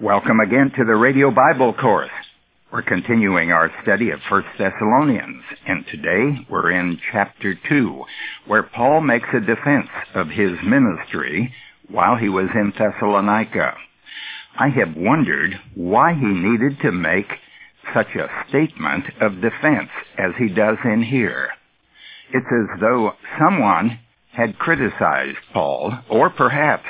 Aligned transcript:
Welcome 0.00 0.38
again 0.38 0.70
to 0.76 0.84
the 0.84 0.94
Radio 0.94 1.32
Bible 1.32 1.72
Course. 1.72 2.12
We're 2.72 2.82
continuing 2.82 3.50
our 3.50 3.68
study 3.82 4.10
of 4.10 4.20
1 4.30 4.44
Thessalonians, 4.56 5.42
and 5.66 5.84
today 5.90 6.46
we're 6.48 6.70
in 6.70 7.00
chapter 7.10 7.58
2, 7.68 8.04
where 8.46 8.62
Paul 8.62 9.00
makes 9.00 9.26
a 9.34 9.40
defense 9.40 9.88
of 10.14 10.28
his 10.28 10.52
ministry 10.64 11.52
while 11.90 12.14
he 12.14 12.28
was 12.28 12.46
in 12.54 12.72
Thessalonica. 12.78 13.74
I 14.56 14.68
have 14.68 14.96
wondered 14.96 15.58
why 15.74 16.14
he 16.14 16.26
needed 16.26 16.78
to 16.82 16.92
make 16.92 17.32
such 17.92 18.14
a 18.14 18.30
statement 18.48 19.06
of 19.20 19.40
defense 19.40 19.90
as 20.16 20.30
he 20.38 20.48
does 20.48 20.76
in 20.84 21.02
here. 21.02 21.48
It's 22.32 22.46
as 22.46 22.80
though 22.80 23.14
someone 23.36 23.98
had 24.30 24.60
criticized 24.60 25.38
Paul, 25.52 25.92
or 26.08 26.30
perhaps 26.30 26.86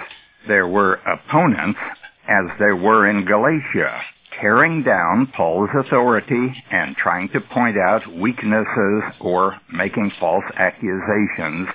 there 0.46 0.68
were 0.68 1.00
opponents 1.06 1.80
as 2.28 2.44
they 2.58 2.72
were 2.72 3.08
in 3.08 3.24
Galatia, 3.24 4.02
tearing 4.40 4.82
down 4.82 5.32
Paul's 5.34 5.70
authority 5.74 6.54
and 6.70 6.96
trying 6.96 7.28
to 7.30 7.40
point 7.40 7.76
out 7.76 8.06
weaknesses 8.06 9.02
or 9.20 9.58
making 9.72 10.12
false 10.20 10.44
accusations 10.56 11.68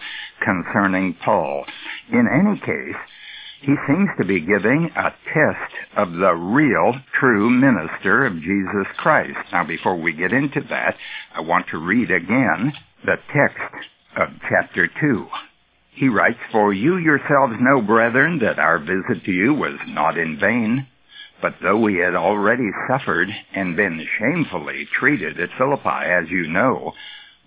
concerning 0.43 1.15
Paul. 1.25 1.65
In 2.11 2.27
any 2.27 2.59
case, 2.59 3.01
he 3.61 3.73
seems 3.87 4.09
to 4.19 4.25
be 4.25 4.41
giving 4.41 4.91
a 4.95 5.09
test 5.33 5.73
of 5.95 6.11
the 6.11 6.33
real, 6.33 6.95
true 7.17 7.49
minister 7.49 8.25
of 8.25 8.33
Jesus 8.41 8.87
Christ. 8.97 9.37
Now, 9.51 9.65
before 9.65 9.95
we 9.95 10.11
get 10.13 10.33
into 10.33 10.61
that, 10.69 10.95
I 11.33 11.41
want 11.41 11.67
to 11.71 11.77
read 11.77 12.11
again 12.11 12.73
the 13.05 13.15
text 13.33 13.87
of 14.17 14.27
chapter 14.49 14.89
2. 14.99 15.27
He 15.95 16.09
writes, 16.09 16.39
For 16.51 16.73
you 16.73 16.97
yourselves 16.97 17.55
know, 17.59 17.81
brethren, 17.81 18.39
that 18.39 18.59
our 18.59 18.79
visit 18.79 19.23
to 19.25 19.31
you 19.31 19.53
was 19.53 19.79
not 19.87 20.17
in 20.17 20.39
vain. 20.39 20.87
But 21.41 21.55
though 21.61 21.77
we 21.77 21.95
had 21.97 22.15
already 22.15 22.69
suffered 22.87 23.29
and 23.53 23.75
been 23.75 24.07
shamefully 24.17 24.85
treated 24.85 25.39
at 25.39 25.49
Philippi, 25.57 26.05
as 26.05 26.29
you 26.29 26.47
know, 26.47 26.93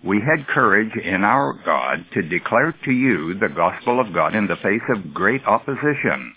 we 0.03 0.21
had 0.21 0.47
courage 0.47 0.95
in 0.95 1.23
our 1.23 1.53
God 1.53 2.05
to 2.13 2.21
declare 2.21 2.73
to 2.85 2.91
you 2.91 3.33
the 3.33 3.49
gospel 3.49 3.99
of 3.99 4.13
God 4.13 4.35
in 4.35 4.47
the 4.47 4.55
face 4.55 4.83
of 4.89 5.13
great 5.13 5.43
opposition. 5.45 6.35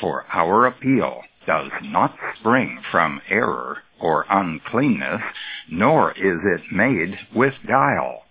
For 0.00 0.26
our 0.32 0.66
appeal 0.66 1.22
does 1.46 1.70
not 1.82 2.16
spring 2.38 2.80
from 2.90 3.22
error 3.28 3.78
or 4.00 4.26
uncleanness, 4.28 5.22
nor 5.70 6.12
is 6.12 6.40
it 6.44 6.72
made 6.72 7.16
with 7.34 7.54
guile. 7.66 8.24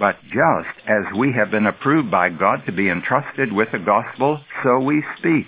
But 0.00 0.16
just 0.22 0.88
as 0.88 1.04
we 1.14 1.34
have 1.34 1.50
been 1.50 1.66
approved 1.66 2.10
by 2.10 2.30
God 2.30 2.64
to 2.64 2.72
be 2.72 2.88
entrusted 2.88 3.52
with 3.52 3.68
the 3.70 3.78
gospel, 3.78 4.40
so 4.62 4.80
we 4.80 5.04
speak, 5.18 5.46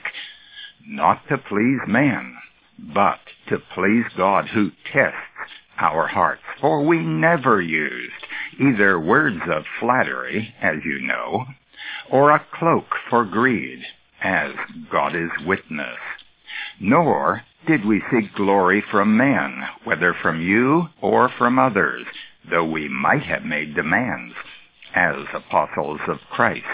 not 0.87 1.27
to 1.29 1.39
please 1.39 1.81
man, 1.89 2.37
but 2.79 3.19
to 3.49 3.59
please 3.75 4.05
God 4.15 4.49
who 4.49 4.71
tests 4.93 5.17
our 5.79 6.07
hearts. 6.07 6.43
For 6.61 6.85
we 6.85 6.99
never 6.99 7.63
used 7.63 8.13
either 8.61 9.01
words 9.01 9.41
of 9.51 9.65
flattery, 9.81 10.55
as 10.61 10.77
you 10.85 11.01
know, 11.01 11.47
or 12.11 12.31
a 12.31 12.45
cloak 12.53 12.95
for 13.09 13.25
greed, 13.25 13.83
as 14.23 14.53
God 14.91 15.17
is 15.17 15.31
witness. 15.47 15.99
Nor 16.79 17.43
did 17.67 17.87
we 17.87 18.03
seek 18.11 18.35
glory 18.35 18.85
from 18.91 19.17
men, 19.17 19.63
whether 19.85 20.13
from 20.13 20.43
you 20.43 20.89
or 21.01 21.31
from 21.39 21.59
others 21.59 22.07
though 22.51 22.65
we 22.65 22.89
might 22.89 23.23
have 23.23 23.45
made 23.45 23.75
demands 23.75 24.35
as 24.95 25.17
apostles 25.35 26.01
of 26.09 26.19
Christ. 26.31 26.67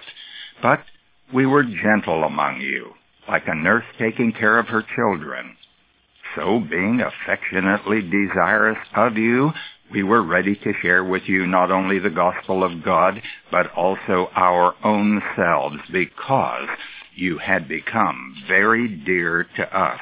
But 0.63 0.81
we 1.33 1.47
were 1.47 1.63
gentle 1.63 2.25
among 2.25 2.61
you, 2.61 2.95
like 3.29 3.47
a 3.47 3.55
nurse 3.55 3.85
taking 3.99 4.33
care 4.33 4.59
of 4.59 4.69
her 4.69 4.83
children. 4.97 5.57
So, 6.35 6.61
being 6.61 7.01
affectionately 7.01 8.03
desirous 8.03 8.79
of 8.95 9.17
you, 9.17 9.53
we 9.91 10.03
were 10.03 10.23
ready 10.23 10.55
to 10.55 10.73
share 10.83 11.03
with 11.03 11.23
you 11.27 11.47
not 11.47 11.71
only 11.71 11.99
the 11.99 12.11
gospel 12.11 12.63
of 12.63 12.85
God, 12.85 13.23
but 13.51 13.73
also 13.73 14.31
our 14.35 14.75
own 14.85 15.23
selves, 15.35 15.79
because 15.91 16.69
you 17.15 17.39
had 17.39 17.69
become 17.69 18.37
very 18.47 18.89
dear 18.89 19.47
to 19.57 19.77
us. 19.77 20.01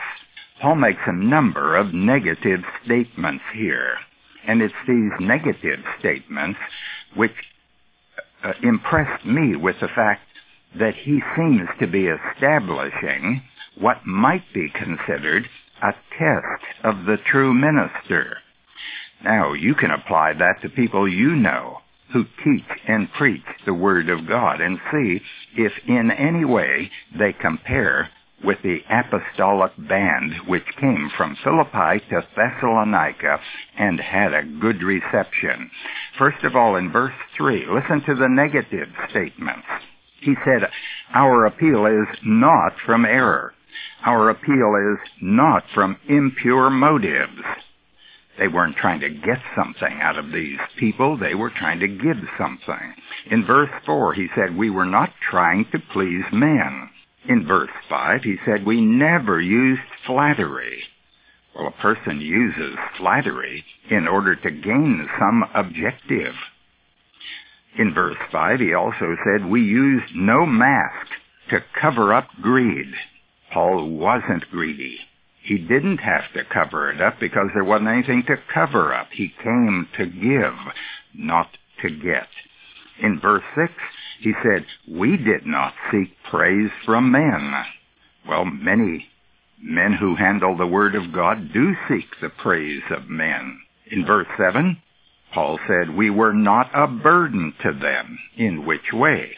Paul 0.61 0.77
makes 0.77 1.03
a 1.07 1.13
number 1.13 1.77
of 1.77 1.95
negative 1.95 2.61
statements 2.85 3.45
here. 3.55 3.99
And 4.47 4.63
it's 4.63 4.75
these 4.87 5.13
negative 5.21 5.81
statements 5.99 6.59
which 7.15 7.33
uh, 8.43 8.53
impressed 8.63 9.25
me 9.25 9.57
with 9.57 9.77
the 9.81 9.89
fact 9.89 10.23
that 10.79 10.95
he 10.95 11.21
seems 11.37 11.69
to 11.81 11.87
be 11.87 12.07
establishing 12.07 13.43
what 13.79 14.07
might 14.07 14.45
be 14.55 14.69
considered 14.71 15.49
a 15.83 15.93
test 16.19 16.65
of 16.85 17.05
the 17.07 17.17
true 17.31 17.53
minister. 17.53 18.39
Now, 19.25 19.53
you 19.53 19.75
can 19.75 19.91
apply 19.91 20.35
that 20.35 20.63
to 20.63 20.69
people 20.69 21.09
you 21.09 21.35
know 21.35 21.81
who 22.13 22.25
teach 22.45 22.65
and 22.87 23.13
preach 23.13 23.43
the 23.65 23.75
Word 23.75 24.09
of 24.09 24.29
God 24.29 24.61
and 24.61 24.79
see 24.93 25.21
if 25.57 25.73
in 25.87 26.11
any 26.11 26.45
way 26.45 26.91
they 27.19 27.33
compare 27.33 28.09
with 28.45 28.59
the 28.63 28.79
apostolic 28.91 29.73
band 29.89 30.33
which 30.47 30.65
came 30.81 31.11
from 31.17 31.37
Philippi 31.43 32.05
to 32.11 32.27
Thessalonica 32.37 33.41
and 33.79 33.99
had 33.99 34.35
a 34.35 34.45
good 34.45 34.83
reception. 34.83 35.71
First 36.19 36.45
of 36.45 36.55
all, 36.55 36.77
in 36.77 36.93
verse 36.93 37.15
3, 37.37 37.67
listen 37.67 38.03
to 38.07 38.15
the 38.15 38.29
negative 38.29 38.89
statements. 39.11 39.67
He 40.21 40.35
said, 40.45 40.69
Our 41.15 41.47
appeal 41.47 41.87
is 41.87 42.19
not 42.25 42.75
from 42.85 43.05
error. 43.05 43.55
Our 44.05 44.31
appeal 44.31 44.75
is 44.95 45.11
not 45.21 45.65
from 45.75 45.97
impure 46.09 46.71
motives. 46.71 47.43
They 48.39 48.49
weren't 48.49 48.77
trying 48.77 49.01
to 49.01 49.09
get 49.09 49.39
something 49.55 49.99
out 50.01 50.19
of 50.19 50.31
these 50.31 50.59
people. 50.79 51.17
They 51.17 51.35
were 51.35 51.51
trying 51.51 51.81
to 51.81 51.89
give 51.89 52.19
something. 52.39 52.95
In 53.31 53.47
verse 53.47 53.71
4, 53.87 54.13
he 54.13 54.29
said, 54.35 54.57
We 54.57 54.69
were 54.69 54.85
not 54.85 55.13
trying 55.31 55.67
to 55.73 55.79
please 55.79 56.25
men. 56.33 56.91
In 57.29 57.47
verse 57.47 57.71
5, 57.89 58.23
he 58.23 58.37
said, 58.45 58.65
We 58.65 58.81
never 58.81 59.41
used 59.41 59.83
flattery. 60.07 60.83
Well, 61.55 61.69
a 61.69 61.83
person 61.83 62.21
uses 62.21 62.77
flattery 62.99 63.65
in 63.91 64.07
order 64.07 64.37
to 64.37 64.51
gain 64.51 65.09
some 65.19 65.45
objective. 65.55 66.35
In 67.79 67.93
verse 67.93 68.17
5, 68.31 68.61
he 68.61 68.75
also 68.75 69.17
said, 69.25 69.47
We 69.47 69.63
used 69.63 70.15
no 70.15 70.47
mask 70.47 71.07
to 71.51 71.65
cover 71.81 72.13
up 72.15 72.29
greed. 72.41 72.93
Paul 73.53 73.91
wasn't 73.91 74.51
greedy. 74.51 74.99
He 75.43 75.59
didn't 75.59 75.99
have 75.99 76.33
to 76.35 76.45
cover 76.45 76.91
it 76.91 77.01
up 77.01 77.21
because 77.21 77.49
there 77.55 77.65
wasn't 77.65 77.89
anything 77.89 78.25
to 78.25 78.37
cover 78.53 78.93
up. 78.93 79.09
He 79.13 79.33
came 79.43 79.89
to 79.97 80.07
give, 80.07 80.55
not 81.15 81.49
to 81.83 81.91
get. 81.91 82.29
In 83.01 83.21
verse 83.21 83.45
6, 83.55 83.73
he 84.21 84.33
said, 84.43 84.67
We 84.89 85.17
did 85.17 85.47
not 85.47 85.75
seek 85.91 86.17
praise 86.31 86.71
from 86.85 87.11
men. 87.11 87.53
Well, 88.29 88.45
many 88.45 89.07
men 89.61 89.95
who 89.95 90.17
handle 90.17 90.57
the 90.57 90.67
Word 90.67 90.95
of 90.95 91.13
God 91.13 91.53
do 91.53 91.75
seek 91.89 92.07
the 92.21 92.29
praise 92.29 92.83
of 92.91 93.09
men. 93.09 93.61
In 93.91 94.05
verse 94.05 94.27
7, 94.37 94.81
Paul 95.33 95.59
said, 95.67 95.95
We 95.95 96.11
were 96.11 96.33
not 96.33 96.71
a 96.75 96.87
burden 96.87 97.55
to 97.63 97.73
them. 97.73 98.19
In 98.37 98.67
which 98.67 98.93
way? 98.93 99.37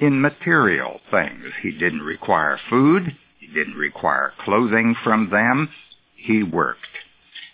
In 0.00 0.20
material 0.20 1.00
things. 1.10 1.52
He 1.62 1.72
didn't 1.72 2.02
require 2.02 2.58
food. 2.68 3.16
He 3.38 3.46
didn't 3.46 3.76
require 3.76 4.32
clothing 4.38 4.94
from 5.04 5.30
them. 5.30 5.68
He 6.16 6.42
worked. 6.42 6.78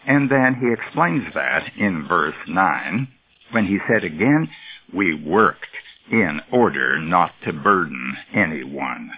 And 0.06 0.30
then 0.30 0.54
he 0.54 0.72
explains 0.72 1.34
that 1.34 1.72
in 1.76 2.06
verse 2.06 2.36
9 2.46 3.08
when 3.50 3.66
he 3.66 3.78
said 3.88 4.04
again, 4.04 4.48
We 4.92 5.14
worked 5.14 5.66
in 6.10 6.40
order 6.52 6.98
not 6.98 7.32
to 7.44 7.52
burden 7.52 8.16
anyone. 8.34 9.10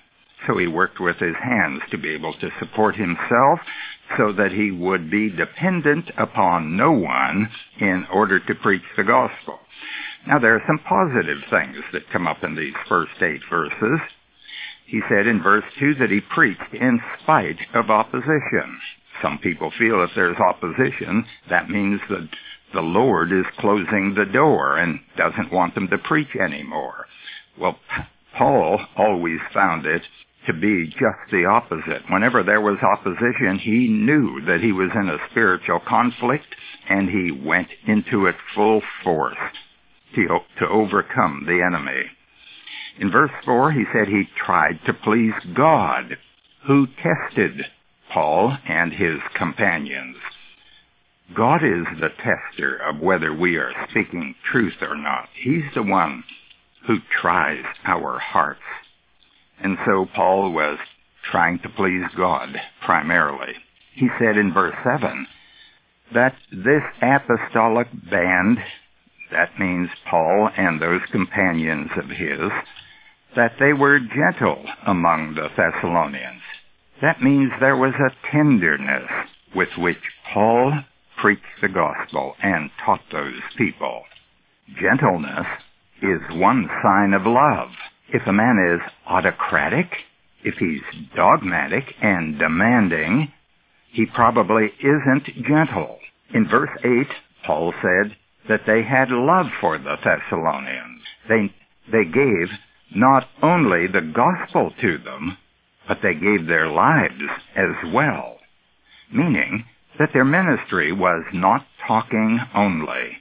So 0.47 0.57
he 0.57 0.67
worked 0.67 1.01
with 1.01 1.17
his 1.17 1.35
hands 1.37 1.83
to 1.91 1.99
be 1.99 2.11
able 2.11 2.33
to 2.35 2.51
support 2.59 2.97
himself 2.97 3.61
so 4.17 4.33
that 4.33 4.53
he 4.53 4.71
would 4.71 5.11
be 5.11 5.31
dependent 5.31 6.11
upon 6.17 6.77
no 6.77 6.93
one 6.93 7.51
in 7.79 8.07
order 8.13 8.39
to 8.39 8.55
preach 8.55 8.83
the 8.97 9.05
gospel. 9.05 9.59
Now 10.27 10.39
there 10.39 10.55
are 10.55 10.63
some 10.67 10.79
positive 10.79 11.39
things 11.51 11.85
that 11.93 12.11
come 12.11 12.27
up 12.27 12.43
in 12.43 12.55
these 12.55 12.75
first 12.89 13.21
eight 13.21 13.43
verses. 13.51 14.01
He 14.87 15.01
said 15.09 15.27
in 15.27 15.43
verse 15.43 15.65
2 15.79 15.97
that 15.97 16.11
he 16.11 16.21
preached 16.21 16.73
in 16.73 17.01
spite 17.23 17.59
of 17.75 17.91
opposition. 17.91 18.81
Some 19.21 19.39
people 19.39 19.71
feel 19.79 20.03
if 20.03 20.11
there's 20.15 20.39
opposition, 20.39 21.27
that 21.51 21.69
means 21.69 22.01
that 22.09 22.29
the 22.73 22.83
Lord 22.83 23.33
is 23.33 23.47
closing 23.59 24.15
the 24.15 24.27
door 24.27 24.77
and 24.77 25.01
doesn't 25.17 25.53
want 25.53 25.75
them 25.75 25.89
to 25.89 25.99
preach 25.99 26.35
anymore. 26.37 27.07
Well, 27.59 27.79
Paul 28.37 28.81
always 28.97 29.41
found 29.53 29.87
it 29.87 30.03
to 30.47 30.53
be 30.53 30.87
just 30.87 31.31
the 31.31 31.45
opposite. 31.45 32.03
Whenever 32.09 32.43
there 32.43 32.61
was 32.61 32.79
opposition, 32.83 33.59
he 33.59 33.89
knew 33.89 34.41
that 34.47 34.61
he 34.61 34.73
was 34.73 34.91
in 34.95 35.09
a 35.09 35.19
spiritual 35.31 35.81
conflict 35.81 36.47
and 36.89 37.09
he 37.09 37.31
went 37.31 37.69
into 37.87 38.27
it 38.27 38.37
full 38.55 38.83
force 39.05 39.37
to, 40.15 40.39
to 40.59 40.69
overcome 40.69 41.45
the 41.47 41.63
enemy. 41.63 42.05
In 42.99 43.11
verse 43.11 43.31
4, 43.45 43.73
he 43.73 43.85
said 43.93 44.09
he 44.09 44.25
tried 44.37 44.81
to 44.87 44.95
please 44.95 45.35
God, 45.55 46.17
who 46.67 46.87
tested 47.03 47.67
Paul 48.13 48.57
and 48.67 48.93
his 48.93 49.19
companions. 49.35 50.17
God 51.37 51.63
is 51.63 51.85
the 52.01 52.09
tester 52.09 52.77
of 52.77 53.01
whether 53.01 53.35
we 53.35 53.57
are 53.57 53.73
speaking 53.91 54.35
truth 54.51 54.77
or 54.81 54.97
not. 54.97 55.29
He's 55.35 55.65
the 55.75 55.83
one 55.83 56.25
who 56.87 56.99
tries 57.21 57.65
our 57.85 58.19
hearts. 58.19 58.61
And 59.63 59.77
so 59.85 60.07
Paul 60.15 60.53
was 60.53 60.79
trying 61.31 61.59
to 61.61 61.69
please 61.69 62.05
God 62.17 62.49
primarily. 62.85 63.55
He 63.95 64.09
said 64.19 64.39
in 64.39 64.55
verse 64.55 64.75
7 64.85 65.27
that 66.15 66.35
this 66.51 66.83
apostolic 67.03 67.89
band, 68.11 68.59
that 69.31 69.59
means 69.59 69.91
Paul 70.09 70.49
and 70.57 70.81
those 70.81 71.03
companions 71.13 71.91
of 72.03 72.09
his, 72.09 72.51
that 73.37 73.53
they 73.61 73.75
were 73.75 74.01
gentle 74.01 74.65
among 74.87 75.35
the 75.35 75.49
Thessalonians. 75.55 76.41
That 77.03 77.21
means 77.21 77.53
there 77.61 77.77
was 77.77 77.95
a 77.95 78.31
tenderness 78.33 79.11
with 79.55 79.69
which 79.77 79.99
Paul 80.33 80.73
preached 81.21 81.61
the 81.61 81.69
gospel 81.69 82.35
and 82.43 82.71
taught 82.85 83.03
those 83.13 83.41
people. 83.57 84.03
Gentleness 84.81 85.47
is 86.03 86.21
one 86.31 86.69
sign 86.83 87.13
of 87.13 87.27
love. 87.27 87.71
If 88.13 88.27
a 88.27 88.33
man 88.33 88.59
is 88.75 88.93
autocratic, 89.07 89.91
if 90.45 90.55
he's 90.59 90.83
dogmatic 91.15 91.95
and 92.01 92.39
demanding, 92.39 93.33
he 93.91 94.07
probably 94.07 94.71
isn't 94.81 95.45
gentle. 95.47 95.99
In 96.33 96.47
verse 96.49 96.71
8, 96.85 97.07
Paul 97.45 97.73
said 97.83 98.17
that 98.49 98.63
they 98.67 98.83
had 98.83 99.11
love 99.11 99.47
for 99.61 99.79
the 99.79 99.97
Thessalonians. 99.97 101.03
They, 101.29 101.53
they 101.91 102.05
gave 102.05 102.49
not 102.95 103.29
only 103.43 103.87
the 103.87 104.01
gospel 104.01 104.73
to 104.81 104.99
them, 104.99 105.37
but 105.87 105.99
they 106.03 106.15
gave 106.15 106.47
their 106.47 106.69
lives 106.69 107.23
as 107.57 107.93
well. 107.93 108.37
Meaning 109.13 109.65
that 109.99 110.13
their 110.13 110.25
ministry 110.25 110.93
was 110.93 111.25
not 111.33 111.67
talking 111.87 112.41
only. 112.55 113.19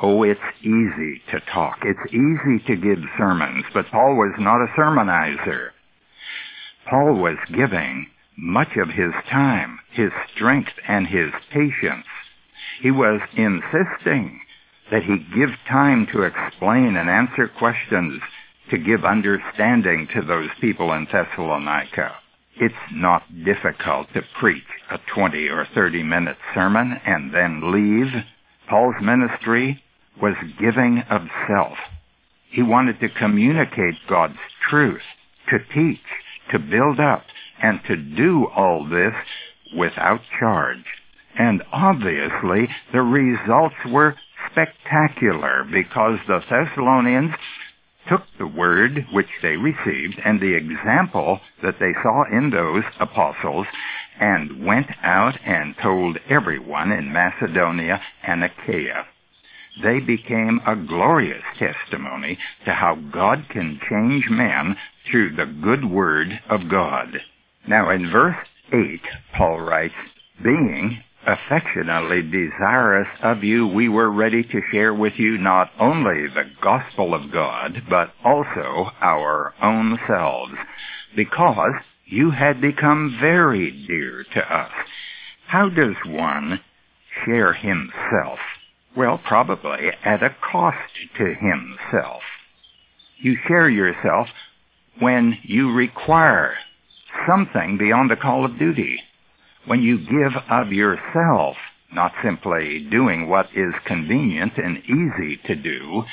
Oh, 0.00 0.22
it's 0.22 0.40
easy 0.60 1.20
to 1.30 1.40
talk. 1.52 1.78
It's 1.84 2.12
easy 2.12 2.58
to 2.66 2.76
give 2.76 2.98
sermons, 3.18 3.64
but 3.74 3.90
Paul 3.90 4.16
was 4.16 4.34
not 4.38 4.62
a 4.62 4.72
sermonizer. 4.78 5.70
Paul 6.88 7.14
was 7.14 7.36
giving 7.54 8.06
much 8.36 8.76
of 8.76 8.88
his 8.88 9.12
time, 9.30 9.78
his 9.92 10.10
strength, 10.34 10.72
and 10.88 11.06
his 11.06 11.30
patience. 11.50 12.06
He 12.80 12.90
was 12.90 13.20
insisting 13.36 14.40
that 14.90 15.02
he 15.04 15.18
give 15.34 15.50
time 15.68 16.06
to 16.12 16.22
explain 16.22 16.96
and 16.96 17.08
answer 17.08 17.48
questions, 17.48 18.20
to 18.70 18.78
give 18.78 19.04
understanding 19.04 20.08
to 20.14 20.22
those 20.22 20.48
people 20.60 20.92
in 20.92 21.06
Thessalonica. 21.12 22.16
It's 22.56 22.74
not 22.92 23.22
difficult 23.44 24.08
to 24.14 24.22
preach 24.38 24.62
a 24.90 24.98
20 25.14 25.48
or 25.48 25.66
30 25.74 26.02
minute 26.02 26.36
sermon 26.54 27.00
and 27.06 27.34
then 27.34 27.72
leave. 27.72 28.12
Paul's 28.68 28.94
ministry 29.02 29.82
was 30.20 30.34
giving 30.60 31.02
of 31.10 31.22
self. 31.48 31.78
He 32.50 32.62
wanted 32.62 33.00
to 33.00 33.08
communicate 33.08 33.94
God's 34.08 34.38
truth, 34.68 35.02
to 35.48 35.58
teach, 35.74 36.04
to 36.50 36.58
build 36.58 37.00
up, 37.00 37.24
and 37.62 37.80
to 37.86 37.96
do 37.96 38.46
all 38.54 38.86
this 38.86 39.14
without 39.76 40.20
charge. 40.38 40.84
And 41.38 41.62
obviously, 41.72 42.68
the 42.92 43.00
results 43.00 43.76
were 43.90 44.14
spectacular 44.50 45.64
because 45.64 46.18
the 46.28 46.40
Thessalonians 46.50 47.32
took 48.08 48.22
the 48.38 48.46
word 48.46 49.06
which 49.12 49.28
they 49.42 49.56
received 49.56 50.20
and 50.24 50.40
the 50.40 50.54
example 50.54 51.40
that 51.62 51.78
they 51.78 51.92
saw 52.02 52.24
in 52.24 52.50
those 52.50 52.84
apostles 53.00 53.66
and 54.20 54.64
went 54.64 54.90
out 55.02 55.38
and 55.44 55.74
told 55.82 56.18
everyone 56.28 56.92
in 56.92 57.12
Macedonia 57.12 58.00
and 58.22 58.44
Achaia 58.44 59.06
they 59.82 60.00
became 60.00 60.60
a 60.66 60.76
glorious 60.76 61.44
testimony 61.58 62.38
to 62.64 62.72
how 62.74 62.94
God 62.94 63.46
can 63.48 63.80
change 63.88 64.28
men 64.28 64.76
through 65.10 65.34
the 65.34 65.46
good 65.46 65.84
word 65.84 66.40
of 66.48 66.68
God. 66.68 67.20
Now 67.66 67.90
in 67.90 68.10
verse 68.10 68.36
8, 68.72 69.00
Paul 69.34 69.60
writes, 69.60 69.94
being 70.42 71.02
affectionately 71.26 72.22
desirous 72.22 73.08
of 73.22 73.44
you, 73.44 73.66
we 73.66 73.88
were 73.88 74.10
ready 74.10 74.42
to 74.42 74.60
share 74.72 74.94
with 74.94 75.14
you 75.16 75.38
not 75.38 75.70
only 75.78 76.26
the 76.28 76.50
gospel 76.60 77.14
of 77.14 77.32
God, 77.32 77.82
but 77.88 78.12
also 78.24 78.90
our 79.00 79.54
own 79.62 79.98
selves, 80.06 80.54
because 81.14 81.74
you 82.06 82.30
had 82.30 82.60
become 82.60 83.16
very 83.20 83.70
dear 83.86 84.24
to 84.34 84.54
us. 84.54 84.72
How 85.46 85.68
does 85.68 85.96
one 86.06 86.60
share 87.24 87.52
himself 87.52 88.38
well, 88.96 89.18
probably 89.18 89.90
at 90.04 90.22
a 90.22 90.36
cost 90.40 90.76
to 91.16 91.34
himself. 91.34 92.22
You 93.18 93.36
share 93.48 93.68
yourself 93.68 94.28
when 94.98 95.38
you 95.42 95.72
require 95.72 96.54
something 97.26 97.78
beyond 97.78 98.10
the 98.10 98.16
call 98.16 98.44
of 98.44 98.58
duty. 98.58 99.00
When 99.66 99.82
you 99.82 99.98
give 99.98 100.32
of 100.50 100.72
yourself, 100.72 101.56
not 101.92 102.12
simply 102.22 102.86
doing 102.90 103.28
what 103.28 103.46
is 103.54 103.74
convenient 103.86 104.54
and 104.56 104.78
easy 104.78 105.36
to 105.46 105.54
do, 105.54 106.04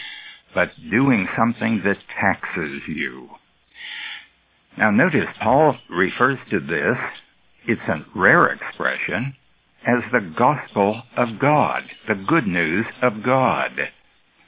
but 0.53 0.71
doing 0.91 1.27
something 1.37 1.81
that 1.83 1.97
taxes 2.19 2.81
you. 2.87 3.29
Now 4.77 4.91
notice 4.91 5.27
Paul 5.41 5.77
refers 5.89 6.37
to 6.51 6.59
this, 6.59 6.97
it's 7.65 7.81
a 7.87 8.05
rare 8.15 8.47
expression, 8.47 9.35
as 9.85 10.03
the 10.11 10.21
gospel 10.37 11.03
of 11.17 11.39
God, 11.39 11.83
the 12.07 12.15
good 12.15 12.45
news 12.45 12.85
of 13.01 13.23
God. 13.23 13.71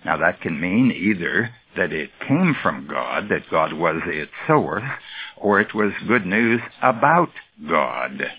Now 0.05 0.17
that 0.17 0.41
can 0.41 0.59
mean 0.59 0.91
either 0.91 1.49
that 1.75 1.91
it 1.91 2.09
came 2.27 2.55
from 2.61 2.87
God, 2.87 3.29
that 3.29 3.49
God 3.49 3.73
was 3.73 4.01
its 4.05 4.31
source, 4.47 4.83
or 5.37 5.59
it 5.59 5.73
was 5.73 5.91
good 6.07 6.25
news 6.25 6.61
about 6.81 7.31
God. 7.67 8.31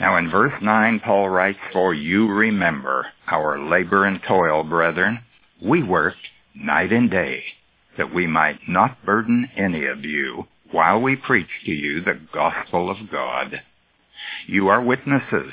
Now 0.00 0.16
in 0.16 0.30
verse 0.30 0.54
9, 0.62 1.00
Paul 1.00 1.28
writes, 1.28 1.58
For 1.72 1.92
you 1.92 2.28
remember 2.28 3.06
our 3.26 3.58
labor 3.58 4.04
and 4.04 4.22
toil, 4.22 4.62
brethren. 4.62 5.20
We 5.60 5.82
worked 5.82 6.28
night 6.54 6.92
and 6.92 7.10
day, 7.10 7.42
that 7.96 8.14
we 8.14 8.26
might 8.26 8.60
not 8.68 9.04
burden 9.04 9.50
any 9.56 9.86
of 9.86 10.04
you, 10.04 10.46
while 10.70 11.00
we 11.00 11.16
preach 11.16 11.48
to 11.64 11.72
you 11.72 12.00
the 12.00 12.20
gospel 12.32 12.90
of 12.90 13.10
God. 13.10 13.62
You 14.46 14.68
are 14.68 14.82
witnesses 14.82 15.52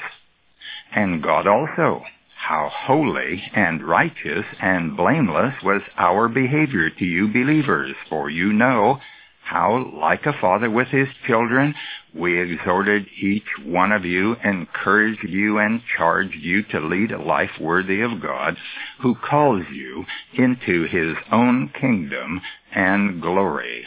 and 0.91 1.21
God 1.21 1.47
also. 1.47 2.03
How 2.35 2.69
holy 2.69 3.43
and 3.55 3.83
righteous 3.83 4.45
and 4.61 4.95
blameless 4.95 5.55
was 5.63 5.81
our 5.97 6.27
behavior 6.27 6.89
to 6.89 7.05
you 7.05 7.27
believers, 7.27 7.95
for 8.07 8.29
you 8.29 8.53
know 8.53 8.99
how, 9.45 9.91
like 9.93 10.25
a 10.25 10.33
father 10.41 10.71
with 10.71 10.87
his 10.87 11.07
children, 11.27 11.75
we 12.15 12.41
exhorted 12.41 13.05
each 13.21 13.47
one 13.63 13.91
of 13.91 14.03
you, 14.03 14.35
encouraged 14.43 15.23
you, 15.23 15.59
and 15.59 15.81
charged 15.95 16.33
you 16.33 16.63
to 16.63 16.79
lead 16.79 17.11
a 17.11 17.21
life 17.21 17.51
worthy 17.61 18.01
of 18.01 18.21
God, 18.21 18.57
who 19.01 19.13
calls 19.13 19.63
you 19.71 20.03
into 20.33 20.85
his 20.85 21.15
own 21.31 21.69
kingdom 21.79 22.41
and 22.73 23.21
glory. 23.21 23.85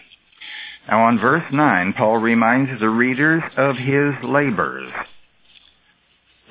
Now 0.87 1.03
on 1.03 1.19
verse 1.19 1.45
9, 1.53 1.93
Paul 1.95 2.19
reminds 2.19 2.81
the 2.81 2.89
readers 2.89 3.43
of 3.57 3.77
his 3.77 4.15
labors. 4.23 4.93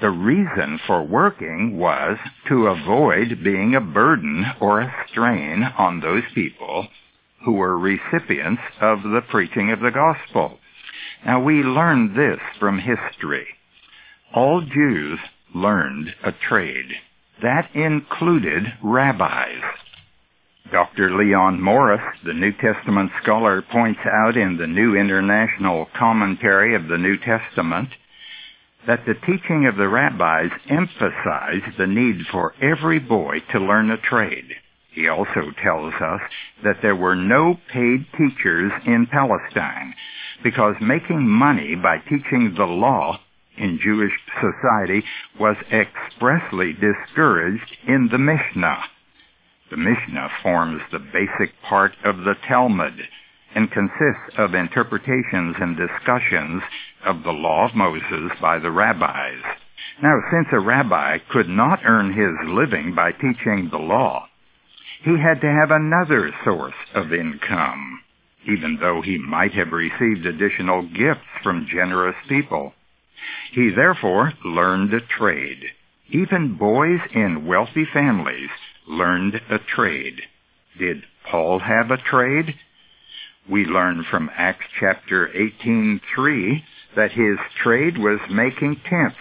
The 0.01 0.09
reason 0.09 0.81
for 0.85 1.01
working 1.01 1.77
was 1.77 2.17
to 2.49 2.67
avoid 2.67 3.41
being 3.41 3.73
a 3.73 3.81
burden 3.81 4.45
or 4.59 4.81
a 4.81 4.93
strain 5.09 5.63
on 5.63 6.01
those 6.01 6.23
people 6.35 6.87
who 7.43 7.53
were 7.53 7.77
recipients 7.77 8.61
of 8.81 9.03
the 9.03 9.21
preaching 9.29 9.71
of 9.71 9.79
the 9.79 9.91
gospel. 9.91 10.59
Now 11.25 11.43
we 11.43 11.63
learn 11.63 12.15
this 12.15 12.39
from 12.59 12.79
history. 12.79 13.47
All 14.33 14.61
Jews 14.61 15.19
learned 15.53 16.13
a 16.23 16.31
trade. 16.31 16.91
That 17.41 17.69
included 17.75 18.73
rabbis. 18.83 19.61
Dr. 20.71 21.15
Leon 21.15 21.61
Morris, 21.61 22.01
the 22.25 22.33
New 22.33 22.51
Testament 22.51 23.11
scholar, 23.21 23.61
points 23.61 24.01
out 24.05 24.35
in 24.35 24.57
the 24.57 24.67
New 24.67 24.95
International 24.95 25.87
Commentary 25.97 26.75
of 26.75 26.87
the 26.87 26.97
New 26.97 27.17
Testament 27.17 27.89
that 28.85 29.05
the 29.05 29.13
teaching 29.13 29.65
of 29.65 29.75
the 29.77 29.87
rabbis 29.87 30.49
emphasized 30.69 31.77
the 31.77 31.87
need 31.87 32.25
for 32.31 32.53
every 32.61 32.99
boy 32.99 33.39
to 33.51 33.59
learn 33.59 33.91
a 33.91 33.97
trade. 33.97 34.55
He 34.97 35.07
also 35.07 35.51
tells 35.61 35.93
us 36.01 36.21
that 36.63 36.81
there 36.81 36.95
were 36.95 37.15
no 37.15 37.59
paid 37.71 38.07
teachers 38.17 38.71
in 38.83 39.05
Palestine 39.05 39.93
because 40.41 40.73
making 40.81 41.27
money 41.27 41.75
by 41.75 41.99
teaching 41.99 42.55
the 42.55 42.65
law 42.65 43.19
in 43.57 43.77
Jewish 43.79 44.13
society 44.41 45.03
was 45.39 45.55
expressly 45.71 46.73
discouraged 46.73 47.77
in 47.87 48.07
the 48.11 48.17
Mishnah. 48.17 48.85
The 49.69 49.77
Mishnah 49.77 50.31
forms 50.41 50.81
the 50.91 50.97
basic 50.97 51.53
part 51.61 51.93
of 52.03 52.23
the 52.23 52.33
Talmud. 52.47 53.07
and 53.53 53.71
consists 53.71 54.35
of 54.35 54.55
interpretations 54.55 55.57
and 55.59 55.77
discussions 55.77 56.63
of 57.05 57.21
the 57.21 57.33
law 57.33 57.65
of 57.69 57.75
Moses 57.75 58.31
by 58.41 58.57
the 58.57 58.71
rabbis. 58.71 59.43
Now, 60.01 60.19
since 60.31 60.47
a 60.51 60.59
rabbi 60.59 61.19
could 61.29 61.49
not 61.49 61.85
earn 61.85 62.13
his 62.13 62.33
living 62.49 62.95
by 62.95 63.11
teaching 63.11 63.69
the 63.69 63.77
law, 63.77 64.27
he 65.03 65.17
had 65.17 65.41
to 65.41 65.51
have 65.51 65.71
another 65.71 66.31
source 66.43 66.75
of 66.93 67.13
income, 67.13 68.01
even 68.45 68.77
though 68.79 69.01
he 69.01 69.17
might 69.17 69.53
have 69.53 69.71
received 69.71 70.25
additional 70.25 70.81
gifts 70.83 71.27
from 71.43 71.67
generous 71.67 72.15
people. 72.27 72.73
He 73.51 73.69
therefore 73.69 74.33
learned 74.43 74.93
a 74.93 75.01
trade. 75.01 75.71
Even 76.09 76.55
boys 76.57 77.01
in 77.13 77.45
wealthy 77.45 77.85
families 77.85 78.49
learned 78.87 79.41
a 79.49 79.59
trade. 79.59 80.21
Did 80.77 81.03
Paul 81.23 81.59
have 81.59 81.91
a 81.91 81.97
trade? 81.97 82.55
We 83.49 83.65
learn 83.65 84.03
from 84.03 84.29
Acts 84.35 84.65
chapter 84.79 85.27
18:3 85.27 86.63
that 86.95 87.11
his 87.11 87.37
trade 87.61 87.97
was 87.97 88.19
making 88.29 88.77
tents, 88.77 89.17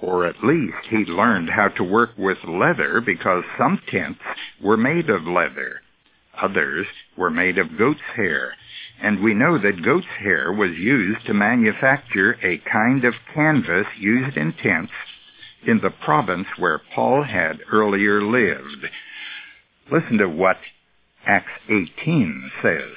or 0.00 0.26
at 0.26 0.44
least 0.44 0.86
he 0.90 1.04
learned 1.04 1.50
how 1.50 1.68
to 1.68 1.84
work 1.84 2.10
with 2.16 2.38
leather 2.44 3.00
because 3.00 3.44
some 3.56 3.80
tents 3.88 4.20
were 4.60 4.76
made 4.76 5.10
of 5.10 5.26
leather. 5.26 5.80
Others 6.40 6.86
were 7.16 7.30
made 7.30 7.58
of 7.58 7.76
goat's 7.76 8.00
hair, 8.14 8.54
and 9.00 9.20
we 9.20 9.34
know 9.34 9.58
that 9.58 9.82
goat's 9.82 10.06
hair 10.20 10.52
was 10.52 10.70
used 10.72 11.26
to 11.26 11.34
manufacture 11.34 12.38
a 12.42 12.58
kind 12.58 13.04
of 13.04 13.14
canvas 13.34 13.86
used 13.98 14.36
in 14.36 14.52
tents 14.52 14.92
in 15.66 15.80
the 15.80 15.90
province 15.90 16.46
where 16.56 16.80
Paul 16.94 17.24
had 17.24 17.60
earlier 17.72 18.22
lived. 18.22 18.86
Listen 19.90 20.18
to 20.18 20.28
what 20.28 20.58
Acts 21.26 21.52
18 21.68 22.50
says. 22.62 22.94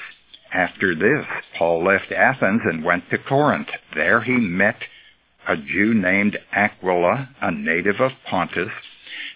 After 0.53 0.93
this, 0.93 1.25
Paul 1.57 1.83
left 1.83 2.11
Athens 2.11 2.61
and 2.65 2.83
went 2.83 3.09
to 3.09 3.17
Corinth. 3.17 3.69
There 3.95 4.21
he 4.21 4.33
met 4.33 4.83
a 5.47 5.57
Jew 5.57 5.93
named 5.93 6.37
Aquila, 6.51 7.29
a 7.41 7.51
native 7.51 7.99
of 7.99 8.11
Pontus, 8.25 8.71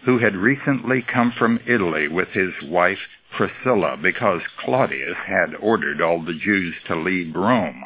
who 0.04 0.20
had 0.20 0.36
recently 0.36 1.02
come 1.02 1.32
from 1.32 1.60
Italy 1.66 2.08
with 2.08 2.30
his 2.30 2.54
wife 2.64 3.00
Priscilla 3.36 3.98
because 3.98 4.42
Claudius 4.58 5.18
had 5.26 5.56
ordered 5.56 6.02
all 6.02 6.22
the 6.22 6.34
Jews 6.34 6.76
to 6.88 6.96
leave 6.96 7.36
Rome. 7.36 7.84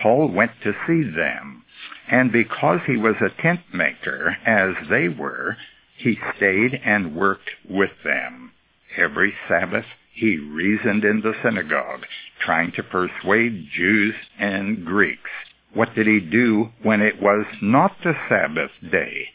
Paul 0.00 0.28
went 0.28 0.52
to 0.62 0.74
see 0.86 1.02
them, 1.02 1.64
and 2.08 2.30
because 2.30 2.80
he 2.86 2.96
was 2.96 3.16
a 3.20 3.42
tent 3.42 3.60
maker, 3.72 4.36
as 4.44 4.74
they 4.88 5.08
were, 5.08 5.56
he 5.96 6.18
stayed 6.36 6.80
and 6.84 7.16
worked 7.16 7.50
with 7.68 7.90
them. 8.04 8.52
Every 8.96 9.34
Sabbath 9.48 9.86
he 10.12 10.36
reasoned 10.36 11.04
in 11.04 11.22
the 11.22 11.34
synagogue, 11.42 12.04
trying 12.38 12.72
to 12.72 12.82
persuade 12.82 13.70
Jews 13.70 14.14
and 14.38 14.84
Greeks. 14.84 15.30
What 15.74 15.94
did 15.94 16.06
he 16.06 16.20
do 16.20 16.70
when 16.82 17.00
it 17.00 17.20
was 17.20 17.46
not 17.62 17.96
the 18.02 18.14
Sabbath 18.28 18.72
day? 18.90 19.28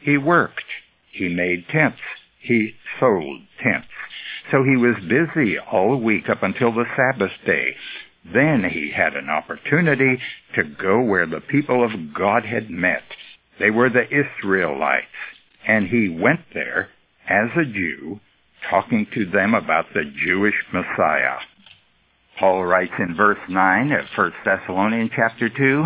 He 0.00 0.16
worked. 0.16 0.64
He 1.12 1.28
made 1.28 1.68
tents. 1.68 2.00
He 2.40 2.74
sold 2.98 3.42
tents. 3.62 3.88
So 4.50 4.64
he 4.64 4.76
was 4.76 4.96
busy 5.08 5.58
all 5.58 5.96
week 5.96 6.28
up 6.28 6.42
until 6.42 6.72
the 6.72 6.86
Sabbath 6.96 7.32
day. 7.44 7.76
Then 8.24 8.64
he 8.64 8.90
had 8.90 9.14
an 9.16 9.28
opportunity 9.28 10.18
to 10.54 10.64
go 10.64 11.00
where 11.00 11.26
the 11.26 11.40
people 11.40 11.84
of 11.84 12.14
God 12.14 12.44
had 12.44 12.70
met. 12.70 13.02
They 13.58 13.70
were 13.70 13.90
the 13.90 14.06
Israelites. 14.06 15.06
And 15.66 15.88
he 15.88 16.08
went 16.08 16.40
there 16.54 16.88
as 17.28 17.50
a 17.56 17.64
Jew, 17.64 18.20
talking 18.68 19.06
to 19.14 19.26
them 19.26 19.54
about 19.54 19.86
the 19.92 20.04
Jewish 20.04 20.54
Messiah. 20.72 21.38
Paul 22.42 22.64
writes 22.64 22.94
in 22.98 23.14
verse 23.14 23.38
9 23.48 23.92
of 23.92 24.06
1 24.16 24.32
Thessalonians 24.44 25.12
chapter 25.14 25.48
2, 25.48 25.84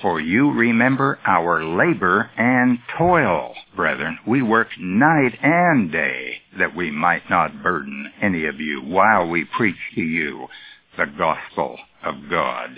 For 0.00 0.18
you 0.18 0.50
remember 0.50 1.18
our 1.26 1.62
labor 1.62 2.30
and 2.38 2.78
toil, 2.96 3.54
brethren. 3.76 4.18
We 4.26 4.40
worked 4.40 4.80
night 4.80 5.38
and 5.42 5.92
day 5.92 6.40
that 6.58 6.74
we 6.74 6.90
might 6.90 7.28
not 7.28 7.62
burden 7.62 8.10
any 8.22 8.46
of 8.46 8.58
you 8.60 8.80
while 8.80 9.28
we 9.28 9.44
preach 9.44 9.76
to 9.94 10.00
you 10.00 10.48
the 10.96 11.04
gospel 11.04 11.78
of 12.02 12.30
God. 12.30 12.70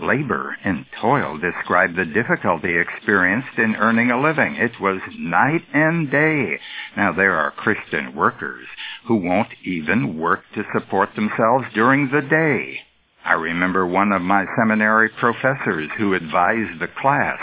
Labor 0.00 0.56
and 0.64 0.86
toil 1.00 1.38
describe 1.38 1.96
the 1.96 2.04
difficulty 2.04 2.78
experienced 2.78 3.58
in 3.58 3.74
earning 3.74 4.12
a 4.12 4.20
living. 4.20 4.54
It 4.54 4.80
was 4.80 5.00
night 5.18 5.64
and 5.74 6.08
day. 6.08 6.60
Now 6.96 7.12
there 7.12 7.34
are 7.34 7.50
Christian 7.50 8.14
workers 8.14 8.68
who 9.06 9.16
won't 9.16 9.52
even 9.64 10.16
work 10.18 10.44
to 10.54 10.62
support 10.72 11.10
themselves 11.16 11.66
during 11.74 12.10
the 12.10 12.22
day. 12.22 12.80
I 13.24 13.32
remember 13.32 13.86
one 13.86 14.12
of 14.12 14.22
my 14.22 14.46
seminary 14.56 15.08
professors 15.08 15.90
who 15.98 16.14
advised 16.14 16.78
the 16.78 16.88
class 16.88 17.40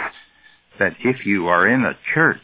that 0.80 0.96
if 1.04 1.26
you 1.26 1.48
are 1.48 1.68
in 1.68 1.84
a 1.84 1.98
church 2.14 2.42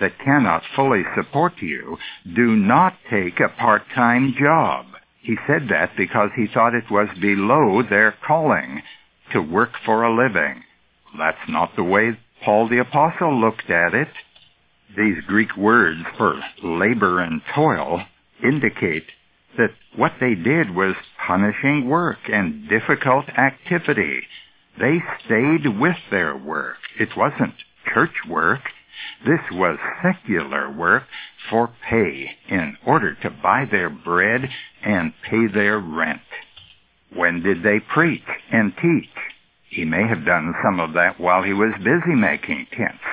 that 0.00 0.18
cannot 0.20 0.62
fully 0.76 1.02
support 1.16 1.54
you, 1.60 1.98
do 2.24 2.54
not 2.54 2.94
take 3.10 3.40
a 3.40 3.48
part-time 3.48 4.34
job. 4.38 4.86
He 5.20 5.36
said 5.48 5.68
that 5.70 5.96
because 5.96 6.30
he 6.36 6.46
thought 6.46 6.74
it 6.74 6.90
was 6.90 7.08
below 7.20 7.82
their 7.82 8.14
calling 8.24 8.82
to 9.32 9.40
work 9.40 9.70
for 9.84 10.02
a 10.02 10.14
living. 10.14 10.62
That's 11.16 11.48
not 11.48 11.74
the 11.76 11.84
way 11.84 12.18
Paul 12.44 12.68
the 12.68 12.78
Apostle 12.78 13.40
looked 13.40 13.70
at 13.70 13.94
it. 13.94 14.08
These 14.96 15.24
Greek 15.26 15.56
words 15.56 16.00
for 16.16 16.40
labor 16.62 17.20
and 17.20 17.42
toil 17.54 18.02
indicate 18.42 19.06
that 19.56 19.74
what 19.96 20.12
they 20.20 20.34
did 20.34 20.74
was 20.74 20.94
punishing 21.26 21.88
work 21.88 22.18
and 22.28 22.68
difficult 22.68 23.28
activity. 23.30 24.22
They 24.78 24.98
stayed 25.24 25.78
with 25.78 25.96
their 26.10 26.36
work. 26.36 26.76
It 26.98 27.16
wasn't 27.16 27.54
church 27.92 28.14
work. 28.28 28.60
This 29.24 29.40
was 29.52 29.78
secular 30.02 30.70
work 30.70 31.04
for 31.50 31.70
pay 31.88 32.36
in 32.48 32.76
order 32.86 33.14
to 33.14 33.30
buy 33.30 33.64
their 33.70 33.90
bread 33.90 34.48
and 34.84 35.12
pay 35.28 35.46
their 35.46 35.78
rent. 35.78 36.20
When 37.12 37.42
did 37.42 37.62
they 37.62 37.80
preach 37.80 38.22
and 38.50 38.72
teach? 38.76 39.10
He 39.70 39.84
may 39.84 40.06
have 40.08 40.24
done 40.24 40.54
some 40.64 40.80
of 40.80 40.94
that 40.94 41.20
while 41.20 41.42
he 41.42 41.52
was 41.52 41.74
busy 41.78 42.14
making 42.14 42.66
tents. 42.72 43.04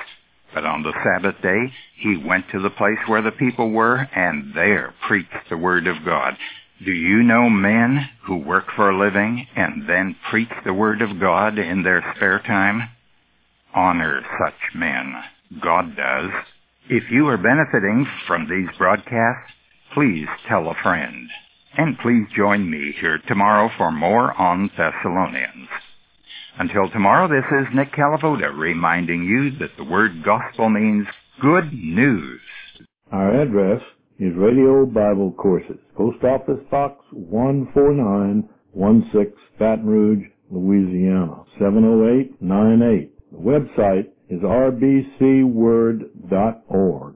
But 0.54 0.64
on 0.64 0.82
the 0.82 0.94
Sabbath 1.04 1.40
day, 1.42 1.72
he 1.96 2.16
went 2.16 2.46
to 2.50 2.60
the 2.60 2.70
place 2.70 2.98
where 3.06 3.22
the 3.22 3.32
people 3.32 3.70
were 3.70 3.96
and 3.96 4.54
there 4.54 4.94
preached 5.06 5.50
the 5.50 5.58
Word 5.58 5.86
of 5.86 6.04
God. 6.04 6.36
Do 6.84 6.92
you 6.92 7.22
know 7.22 7.50
men 7.50 8.08
who 8.24 8.36
work 8.36 8.66
for 8.74 8.90
a 8.90 8.98
living 8.98 9.46
and 9.54 9.88
then 9.88 10.16
preach 10.30 10.52
the 10.64 10.74
Word 10.74 11.02
of 11.02 11.20
God 11.20 11.58
in 11.58 11.82
their 11.82 12.02
spare 12.16 12.38
time? 12.38 12.88
Honor 13.74 14.22
such 14.38 14.74
men. 14.74 15.14
God 15.60 15.96
does. 15.96 16.30
If 16.88 17.10
you 17.10 17.26
are 17.28 17.36
benefiting 17.36 18.06
from 18.26 18.48
these 18.48 18.74
broadcasts, 18.78 19.52
please 19.92 20.28
tell 20.48 20.68
a 20.68 20.74
friend. 20.82 21.28
And 21.78 21.98
please 21.98 22.26
join 22.34 22.70
me 22.70 22.92
here 22.98 23.18
tomorrow 23.28 23.68
for 23.76 23.92
more 23.92 24.32
on 24.40 24.70
Thessalonians. 24.78 25.68
Until 26.58 26.88
tomorrow, 26.88 27.28
this 27.28 27.44
is 27.52 27.66
Nick 27.74 27.92
Calavoda 27.92 28.50
reminding 28.56 29.24
you 29.24 29.50
that 29.58 29.76
the 29.76 29.84
word 29.84 30.22
gospel 30.24 30.70
means 30.70 31.06
good 31.38 31.74
news. 31.74 32.40
Our 33.12 33.42
address 33.42 33.82
is 34.18 34.34
Radio 34.36 34.86
Bible 34.86 35.32
Courses, 35.32 35.76
Post 35.94 36.24
Office 36.24 36.64
Box 36.70 37.04
14916, 37.12 39.34
Baton 39.58 39.84
Rouge, 39.84 40.24
Louisiana, 40.50 41.44
70898. 41.58 43.12
The 43.32 43.38
website 43.38 44.08
is 44.30 44.40
rbcword.com. 44.40 47.15